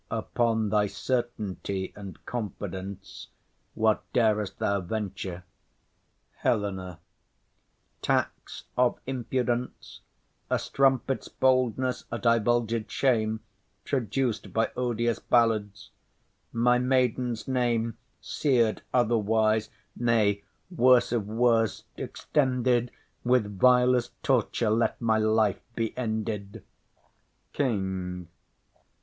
[0.09, 3.27] Upon thy certainty and confidence
[3.75, 5.43] What dar'st thou venture?
[6.37, 6.99] HELENA.
[8.01, 10.01] Tax of impudence,
[10.49, 13.41] A strumpet's boldness, a divulged shame,
[13.85, 15.91] Traduc'd by odious ballads;
[16.51, 20.41] my maiden's name Sear'd otherwise; nay
[20.75, 22.89] worse of worst extended
[23.23, 26.63] With vilest torture, let my life be ended.
[27.53, 28.27] KING.